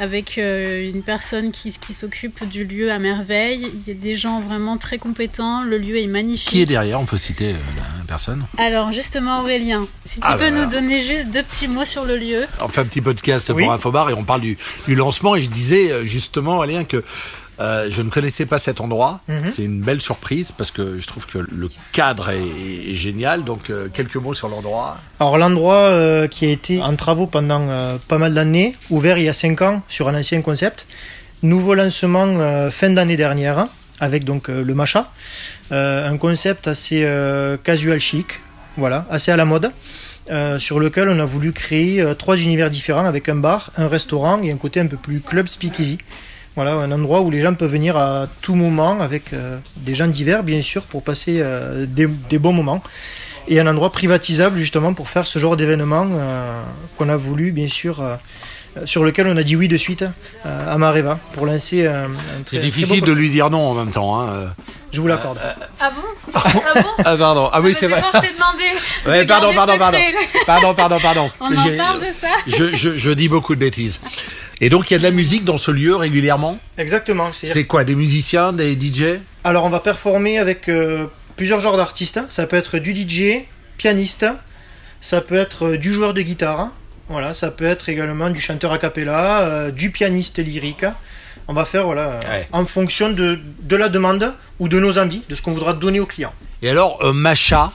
avec 0.00 0.36
une 0.36 1.04
personne 1.04 1.52
qui, 1.52 1.72
qui 1.78 1.92
s'occupe 1.92 2.42
du 2.48 2.64
lieu 2.64 2.90
à 2.90 2.98
merveille. 2.98 3.70
Il 3.72 3.86
y 3.86 3.92
a 3.92 3.94
des 3.94 4.16
gens 4.16 4.40
vraiment 4.40 4.78
très 4.78 4.98
compétents. 4.98 5.62
Le 5.62 5.78
lieu 5.78 5.96
est 5.96 6.08
magnifique. 6.08 6.50
Qui 6.50 6.62
est 6.62 6.66
derrière 6.66 7.00
On 7.00 7.06
peut 7.06 7.16
citer 7.16 7.54
personne. 8.04 8.44
Alors 8.58 8.92
justement 8.92 9.40
Aurélien, 9.40 9.86
si 10.04 10.20
tu 10.20 10.26
Ah, 10.30 10.34
peux 10.34 10.50
bah, 10.50 10.62
nous 10.62 10.66
donner 10.66 11.02
juste 11.02 11.30
deux 11.30 11.42
petits 11.42 11.68
mots 11.68 11.84
sur 11.84 12.04
le 12.04 12.16
lieu. 12.16 12.46
On 12.60 12.68
fait 12.68 12.80
un 12.80 12.84
petit 12.86 13.00
podcast 13.00 13.50
Oui. 13.54 13.64
pour 13.64 13.72
Infobar 13.72 14.10
et 14.10 14.14
on 14.14 14.24
parle 14.24 14.40
du, 14.42 14.56
du 14.86 14.94
lancement. 14.94 15.34
Et 15.36 15.40
je 15.42 15.50
disais 15.50 15.90
euh, 15.90 16.04
justement, 16.04 16.56
Aurélien, 16.56 16.84
que 16.84 17.02
euh, 17.60 17.86
je 17.88 18.02
ne 18.02 18.10
connaissais 18.10 18.46
pas 18.46 18.58
cet 18.58 18.80
endroit. 18.80 19.20
Mhm. 19.28 19.46
C'est 19.48 19.62
une 19.62 19.80
belle 19.80 20.00
surprise 20.00 20.50
parce 20.50 20.70
que 20.72 20.98
je 20.98 21.06
trouve 21.06 21.24
que 21.26 21.38
le 21.38 21.70
cadre 21.92 22.30
est, 22.30 22.40
est 22.92 22.96
génial. 22.96 23.44
Donc, 23.44 23.70
euh, 23.70 23.88
quelques 23.92 24.16
mots 24.16 24.34
sur 24.34 24.48
l'endroit. 24.48 24.96
Alors 25.20 25.38
l'endroit 25.38 25.74
euh, 25.90 26.26
qui 26.26 26.46
a 26.46 26.50
été 26.50 26.82
en 26.82 26.96
travaux 26.96 27.26
pendant 27.26 27.62
euh, 27.68 27.96
pas 28.08 28.18
mal 28.18 28.34
d'années, 28.34 28.74
ouvert 28.90 29.18
il 29.18 29.24
y 29.24 29.28
a 29.28 29.32
5 29.32 29.62
ans 29.62 29.82
sur 29.88 30.08
un 30.08 30.18
ancien 30.18 30.42
concept. 30.42 30.86
Nouveau 31.42 31.74
lancement 31.74 32.26
euh, 32.26 32.70
fin 32.72 32.90
d'année 32.90 33.16
dernière 33.16 33.58
hein, 33.58 33.68
avec 34.00 34.24
donc 34.24 34.48
euh, 34.48 34.62
le 34.64 34.74
Macha. 34.74 35.10
Euh, 35.72 36.08
un 36.08 36.16
concept 36.16 36.68
assez 36.68 37.02
euh, 37.04 37.56
casual 37.56 38.00
chic, 38.00 38.40
voilà, 38.76 39.06
assez 39.10 39.30
à 39.30 39.36
la 39.36 39.44
mode. 39.44 39.70
sur 40.58 40.80
lequel 40.80 41.08
on 41.08 41.18
a 41.20 41.24
voulu 41.24 41.52
créer 41.52 42.02
trois 42.18 42.36
univers 42.36 42.70
différents 42.70 43.06
avec 43.06 43.28
un 43.28 43.36
bar, 43.36 43.70
un 43.76 43.88
restaurant 43.88 44.40
et 44.42 44.50
un 44.50 44.56
côté 44.56 44.80
un 44.80 44.86
peu 44.86 44.96
plus 44.96 45.20
club 45.20 45.46
speakeasy. 45.46 45.98
Voilà, 46.56 46.72
un 46.74 46.92
endroit 46.92 47.20
où 47.20 47.30
les 47.30 47.40
gens 47.40 47.54
peuvent 47.54 47.70
venir 47.70 47.96
à 47.96 48.26
tout 48.40 48.54
moment 48.54 49.00
avec 49.00 49.34
des 49.76 49.94
gens 49.94 50.06
divers, 50.06 50.42
bien 50.44 50.62
sûr, 50.62 50.84
pour 50.84 51.02
passer 51.02 51.42
des, 51.86 52.06
des 52.06 52.38
bons 52.38 52.52
moments. 52.52 52.82
Et 53.48 53.60
un 53.60 53.66
endroit 53.66 53.90
privatisable, 53.90 54.58
justement, 54.58 54.94
pour 54.94 55.08
faire 55.08 55.26
ce 55.26 55.38
genre 55.38 55.56
d'événement 55.56 56.06
qu'on 56.96 57.08
a 57.08 57.16
voulu, 57.16 57.52
bien 57.52 57.68
sûr, 57.68 58.02
sur 58.84 59.04
lequel 59.04 59.26
on 59.28 59.36
a 59.36 59.42
dit 59.42 59.56
oui 59.56 59.68
de 59.68 59.76
suite 59.76 60.04
euh, 60.46 60.72
à 60.74 60.78
Mareva 60.78 61.18
pour 61.32 61.46
lancer 61.46 61.86
un, 61.86 62.04
un 62.04 62.08
très- 62.44 62.56
C'est 62.56 62.58
difficile 62.58 63.02
de 63.02 63.12
lui 63.12 63.30
dire 63.30 63.50
non 63.50 63.68
en 63.68 63.74
même 63.74 63.90
temps. 63.90 64.20
Hein. 64.20 64.28
euh. 64.30 64.46
Je 64.92 65.00
vous 65.00 65.06
l'accorde. 65.08 65.38
Ah 65.80 65.90
bon 65.94 66.02
Ah 66.34 66.40
bon 66.74 66.82
Ah 67.04 67.16
pardon. 67.16 67.50
Ah 67.52 67.60
oui, 67.60 67.68
Mais 67.68 67.74
c'est 67.74 67.88
vrai. 67.88 68.00
bon, 68.00 68.06
je 68.14 68.34
demandé. 68.34 68.64
Ouais, 69.06 69.26
pardon, 69.26 69.52
pardon, 69.54 69.76
pardon, 69.76 69.98
pardon, 70.46 70.74
pardon, 70.74 70.98
pardon. 71.00 71.30
On 71.40 71.44
en 71.46 71.76
parle 71.76 72.00
de 72.00 72.06
ça 72.18 72.28
je, 72.46 72.74
je, 72.74 72.96
je 72.96 73.10
dis 73.10 73.28
beaucoup 73.28 73.54
de 73.54 73.60
bêtises. 73.60 74.00
Et 74.62 74.70
donc, 74.70 74.88
il 74.90 74.94
y 74.94 74.96
a 74.96 74.98
de 74.98 75.02
la 75.02 75.10
musique 75.10 75.44
dans 75.44 75.58
ce 75.58 75.70
lieu 75.72 75.94
régulièrement? 75.96 76.58
Exactement. 76.78 77.32
c'est- 77.32 77.48
C'est 77.48 77.64
quoi 77.64 77.84
Des 77.84 77.96
musiciens, 77.96 78.52
des 78.54 78.72
DJ 78.80 79.18
Alors, 79.42 79.64
on 79.64 79.68
va 79.68 79.80
performer 79.80 80.38
avec 80.38 80.68
euh, 80.70 81.06
plusieurs 81.36 81.60
genres 81.60 81.76
d'artistes. 81.76 82.20
Ça 82.30 82.46
peut 82.46 82.56
être 82.56 82.78
du 82.78 82.94
DJ, 82.94 83.42
pianiste, 83.76 84.24
ça 85.02 85.20
peut 85.20 85.34
être 85.34 85.66
euh, 85.66 85.76
du 85.76 85.92
joueur 85.92 86.14
de 86.14 86.22
guitare, 86.22 86.70
voilà, 87.08 87.34
ça 87.34 87.50
peut 87.50 87.64
être 87.66 87.88
également 87.88 88.30
du 88.30 88.40
chanteur 88.40 88.72
a 88.72 88.78
cappella, 88.78 89.42
euh, 89.48 89.70
du 89.70 89.90
pianiste 89.90 90.38
lyrique. 90.38 90.84
On 91.48 91.52
va 91.52 91.64
faire 91.64 91.84
voilà, 91.84 92.20
Ouais. 92.30 92.48
en 92.52 92.64
fonction 92.64 93.10
de, 93.10 93.38
de 93.62 93.76
la 93.76 93.88
demande 93.90 94.32
ou 94.58 94.68
de 94.68 94.78
nos 94.80 94.98
envies, 94.98 95.22
de 95.28 95.34
ce 95.34 95.42
qu'on 95.42 95.52
voudra 95.52 95.74
donner 95.74 96.00
au 96.00 96.06
client. 96.06 96.32
Et 96.62 96.70
alors, 96.70 97.04
euh, 97.04 97.12
Macha, 97.12 97.72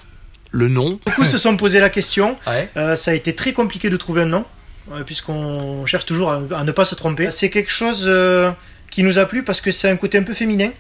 le 0.52 0.68
nom 0.70 1.00
Beaucoup 1.06 1.26
se 1.26 1.38
sont 1.38 1.56
posé 1.58 1.80
la 1.80 1.90
question. 1.90 2.36
Ouais. 2.48 2.70
Euh, 2.78 2.96
ça 2.96 3.12
a 3.12 3.14
été 3.14 3.36
très 3.36 3.54
compliqué 3.54 3.90
de 3.92 3.98
trouver 3.98 4.24
un 4.24 4.26
nom, 4.26 4.46
euh, 4.92 5.04
puisqu'on 5.04 5.86
cherche 5.86 6.06
toujours 6.08 6.32
à, 6.32 6.42
à 6.56 6.64
ne 6.64 6.72
pas 6.72 6.86
se 6.86 6.96
tromper. 6.96 7.30
C'est 7.30 7.52
quelque 7.52 7.72
chose 7.72 8.10
qui 8.90 9.04
nous 9.04 9.20
a 9.20 9.26
plu 9.26 9.44
parce 9.44 9.62
que 9.62 9.72
c'est 9.72 9.90
un 9.90 9.98
côté 9.98 10.18
un 10.18 10.24
peu 10.24 10.34
féminin, 10.34 10.72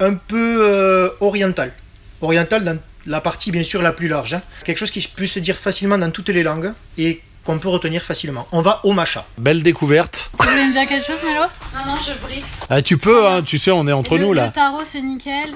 un 0.00 0.14
peu 0.14 1.10
oriental. 1.20 1.72
Oriental 2.20 2.64
dans 2.64 2.78
la 3.06 3.22
partie 3.22 3.50
bien 3.50 3.64
sûr 3.64 3.80
la 3.80 3.92
plus 3.92 4.08
large. 4.08 4.34
hein. 4.34 4.42
Quelque 4.64 4.76
chose 4.78 4.90
qui 4.90 5.00
peut 5.08 5.26
se 5.26 5.38
dire 5.38 5.56
facilement 5.56 5.96
dans 5.96 6.10
toutes 6.10 6.28
les 6.28 6.42
langues 6.42 6.72
et 6.98 7.22
qu'on 7.44 7.58
peut 7.58 7.68
retenir 7.68 8.02
facilement. 8.02 8.46
On 8.52 8.62
va 8.62 8.80
au 8.84 8.92
macha. 8.92 9.26
Belle 9.38 9.62
découverte. 9.62 10.30
Tu 10.40 10.46
voulais 10.48 10.66
me 10.66 10.72
dire 10.72 10.86
quelque 10.88 11.06
chose, 11.06 11.22
Mélo? 11.24 11.40
Non, 11.74 11.92
non, 11.92 11.98
je 12.06 12.12
brief. 12.26 12.44
Ah, 12.68 12.82
tu 12.82 12.98
peux, 12.98 13.26
hein, 13.28 13.42
tu 13.42 13.58
sais, 13.58 13.70
on 13.70 13.86
est 13.88 13.92
entre 13.92 14.16
le, 14.18 14.24
nous 14.24 14.32
Le 14.32 14.40
là. 14.40 14.48
tarot, 14.48 14.82
c'est 14.84 15.02
nickel. 15.02 15.50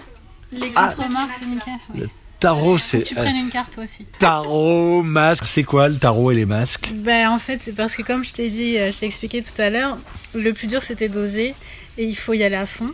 Les 0.53 0.73
Ah. 0.77 0.93
contre-marques, 0.97 1.33
c'est 1.39 1.47
nickel. 1.47 1.75
Oui. 1.95 2.05
Tarot, 2.41 2.77
c'est. 2.79 3.01
tu 3.03 3.15
prennes 3.15 3.37
une 3.37 3.49
carte 3.51 3.73
toi 3.75 3.85
aussi. 3.85 4.05
tarot, 4.19 5.03
masque. 5.03 5.45
C'est 5.47 5.63
quoi 5.65 5.89
le 5.89 5.97
tarot 5.97 6.31
et 6.31 6.35
les 6.35 6.45
masques? 6.47 6.91
Ben, 6.95 7.29
en 7.31 7.39
fait, 7.39 7.61
c'est 7.63 7.73
parce 7.73 7.97
que 7.97 8.03
comme 8.03 8.23
je 8.25 8.33
t'ai 8.33 8.51
dit, 8.51 8.77
euh, 8.79 8.91
je 8.91 8.99
t'ai 8.99 9.07
expliqué 9.07 9.43
tout 9.43 9.59
à 9.61 9.71
l'heure, 9.71 9.97
le 10.35 10.53
plus 10.53 10.67
dur 10.67 10.83
c'était 10.83 11.09
d'oser 11.09 11.55
et 11.97 12.05
il 12.05 12.15
faut 12.17 12.35
y 12.35 12.43
aller 12.45 12.57
à 12.57 12.67
fond. 12.67 12.91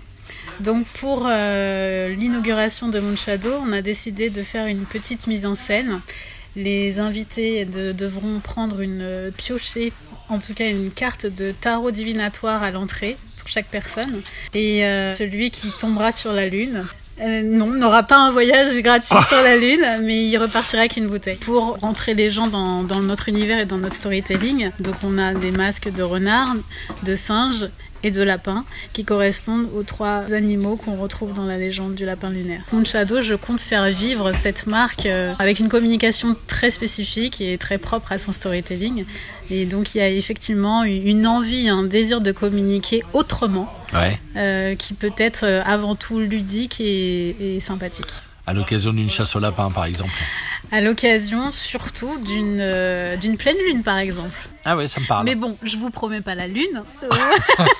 Donc 0.60 0.86
pour 1.00 1.26
euh, 1.28 2.10
l'inauguration 2.10 2.88
de 2.88 3.00
Moonshadow, 3.00 3.52
on 3.66 3.72
a 3.72 3.80
décidé 3.82 4.30
de 4.30 4.42
faire 4.42 4.66
une 4.66 4.84
petite 4.84 5.26
mise 5.26 5.46
en 5.46 5.54
scène. 5.56 6.00
Les 6.56 6.98
invités 6.98 7.64
de- 7.64 7.92
devront 7.92 8.40
prendre 8.40 8.80
une 8.80 9.00
euh, 9.02 9.30
piochée, 9.30 9.92
en 10.28 10.38
tout 10.38 10.54
cas 10.54 10.68
une 10.68 10.90
carte 10.90 11.26
de 11.26 11.52
tarot 11.52 11.90
divinatoire 11.90 12.62
à 12.62 12.70
l'entrée 12.70 13.16
pour 13.38 13.48
chaque 13.48 13.68
personne. 13.68 14.22
Et 14.54 14.84
euh, 14.84 15.10
celui 15.10 15.50
qui 15.50 15.68
tombera 15.78 16.12
sur 16.12 16.32
la 16.32 16.46
lune 16.48 16.84
euh, 17.22 17.42
non, 17.42 17.66
n'aura 17.66 18.02
pas 18.02 18.16
un 18.16 18.30
voyage 18.30 18.74
gratuit 18.80 19.14
sur 19.28 19.36
la 19.42 19.58
Lune, 19.58 19.84
mais 20.04 20.24
il 20.24 20.38
repartira 20.38 20.80
avec 20.80 20.96
une 20.96 21.06
bouteille. 21.06 21.36
Pour 21.36 21.76
rentrer 21.78 22.14
les 22.14 22.30
gens 22.30 22.46
dans, 22.46 22.82
dans 22.82 23.00
notre 23.00 23.28
univers 23.28 23.58
et 23.58 23.66
dans 23.66 23.76
notre 23.76 23.94
storytelling, 23.94 24.70
donc 24.80 24.94
on 25.04 25.18
a 25.18 25.34
des 25.34 25.50
masques 25.50 25.92
de 25.92 26.02
renard, 26.02 26.54
de 27.02 27.14
singe 27.16 27.68
et 28.02 28.10
de 28.10 28.22
lapin 28.22 28.64
qui 28.92 29.04
correspondent 29.04 29.68
aux 29.74 29.82
trois 29.82 30.32
animaux 30.32 30.76
qu'on 30.76 30.96
retrouve 30.96 31.32
dans 31.34 31.44
la 31.44 31.58
légende 31.58 31.94
du 31.94 32.04
lapin 32.04 32.30
lunaire. 32.30 32.62
Moonshadow, 32.72 33.20
je 33.22 33.34
compte 33.34 33.60
faire 33.60 33.86
vivre 33.88 34.32
cette 34.32 34.66
marque 34.66 35.06
euh, 35.06 35.32
avec 35.38 35.58
une 35.60 35.68
communication 35.68 36.36
très 36.46 36.70
spécifique 36.70 37.40
et 37.40 37.58
très 37.58 37.78
propre 37.78 38.12
à 38.12 38.18
son 38.18 38.32
storytelling. 38.32 39.04
Et 39.50 39.66
donc 39.66 39.94
il 39.94 39.98
y 39.98 40.00
a 40.00 40.08
effectivement 40.08 40.84
une 40.84 41.26
envie, 41.26 41.68
un 41.68 41.82
désir 41.82 42.20
de 42.20 42.32
communiquer 42.32 43.02
autrement 43.12 43.72
Ouais. 43.92 44.20
euh, 44.36 44.74
qui 44.76 44.94
peut 44.94 45.12
être 45.18 45.42
euh, 45.44 45.62
avant 45.66 45.96
tout 45.96 46.20
ludique 46.20 46.80
et, 46.80 47.56
et 47.56 47.60
sympathique. 47.60 48.06
À 48.46 48.52
l'occasion 48.52 48.92
d'une 48.92 49.10
chasse 49.10 49.34
au 49.36 49.40
lapin, 49.40 49.70
par 49.70 49.84
exemple. 49.84 50.12
À 50.72 50.80
l'occasion 50.80 51.50
surtout 51.52 52.16
d'une 52.24 52.58
euh, 52.60 53.16
d'une 53.16 53.36
pleine 53.36 53.56
lune 53.66 53.82
par 53.82 53.98
exemple. 53.98 54.36
Ah 54.64 54.76
ouais, 54.76 54.86
ça 54.86 55.00
me 55.00 55.06
parle. 55.06 55.24
Mais 55.24 55.34
bon, 55.34 55.56
je 55.64 55.76
vous 55.76 55.90
promets 55.90 56.20
pas 56.20 56.34
la 56.36 56.46
lune. 56.46 56.82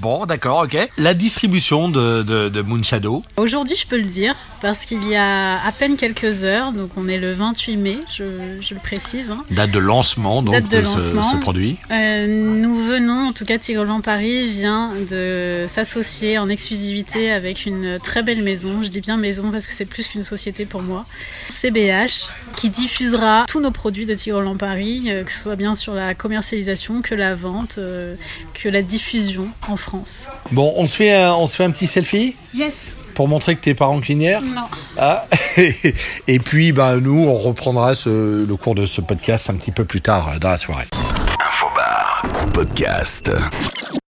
Bon, 0.00 0.26
d'accord, 0.26 0.60
ok. 0.64 0.76
La 0.98 1.12
distribution 1.12 1.88
de, 1.88 2.22
de, 2.22 2.48
de 2.48 2.60
Moonshadow. 2.62 3.24
Aujourd'hui, 3.36 3.74
je 3.74 3.84
peux 3.84 3.96
le 3.96 4.04
dire 4.04 4.36
parce 4.60 4.84
qu'il 4.84 5.02
y 5.08 5.16
a 5.16 5.60
à 5.64 5.72
peine 5.72 5.96
quelques 5.96 6.44
heures, 6.44 6.70
donc 6.72 6.90
on 6.96 7.08
est 7.08 7.18
le 7.18 7.32
28 7.32 7.76
mai, 7.76 7.98
je, 8.08 8.24
je 8.60 8.74
le 8.74 8.80
précise. 8.80 9.30
hein. 9.32 9.44
Date 9.50 9.72
de 9.72 9.78
lancement, 9.80 10.42
donc, 10.42 10.54
Date 10.54 10.68
de 10.70 10.84
ce- 10.84 10.96
lancement. 11.14 11.22
ce 11.24 11.36
produit. 11.38 11.78
Euh, 11.90 12.26
nous 12.28 12.76
venons, 12.76 13.28
en 13.28 13.32
tout 13.32 13.44
cas 13.44 13.58
Tigre 13.58 13.84
Blanc 13.84 14.00
Paris 14.00 14.46
vient 14.48 14.92
de 15.10 15.64
s'associer 15.66 16.38
en 16.38 16.48
exclusivité 16.48 17.32
avec 17.32 17.66
une 17.66 17.98
très 18.00 18.22
belle 18.22 18.42
maison. 18.44 18.82
Je 18.84 18.88
dis 18.88 19.00
bien 19.00 19.16
maison 19.16 19.50
parce 19.50 19.66
que 19.66 19.72
c'est 19.72 19.86
plus 19.88 20.06
qu'une 20.06 20.22
société 20.22 20.64
pour 20.64 20.82
moi. 20.82 21.06
CBH, 21.48 22.28
qui 22.56 22.70
diffusera 22.70 23.46
tous 23.48 23.60
nos 23.60 23.72
produits 23.72 24.06
de 24.06 24.14
Tigre 24.14 24.40
Blanc 24.42 24.56
Paris, 24.56 25.04
euh, 25.08 25.24
que 25.24 25.32
ce 25.32 25.40
soit 25.40 25.56
bien 25.56 25.74
sur 25.74 25.94
la 25.94 26.14
commercialisation, 26.14 27.02
que 27.02 27.16
la 27.16 27.34
vente, 27.34 27.76
euh, 27.78 28.14
que 28.54 28.68
la 28.68 28.82
diffusion 28.82 29.48
en 29.68 29.76
France. 29.76 29.87
Bon, 30.52 30.72
on 30.76 30.86
se 30.86 30.96
fait 30.96 31.14
un, 31.14 31.32
on 31.34 31.46
se 31.46 31.56
fait 31.56 31.64
un 31.64 31.70
petit 31.70 31.86
selfie 31.86 32.36
Yes 32.54 32.74
pour 33.14 33.26
montrer 33.26 33.56
que 33.56 33.60
t'es 33.60 33.74
pas 33.74 33.86
rancunière. 33.86 34.40
Non. 34.42 34.62
Ah. 34.96 35.26
Et 36.28 36.38
puis, 36.38 36.70
bah, 36.72 36.96
nous, 37.00 37.24
on 37.26 37.34
reprendra 37.36 37.96
ce- 37.96 38.44
le 38.46 38.56
cours 38.56 38.76
de 38.76 38.86
ce 38.86 39.00
podcast 39.00 39.50
un 39.50 39.54
petit 39.54 39.72
peu 39.72 39.84
plus 39.84 40.00
tard 40.00 40.28
euh, 40.28 40.38
dans 40.38 40.50
la 40.50 40.56
soirée. 40.56 40.86
Infobar. 41.44 42.22
Podcast. 42.52 43.32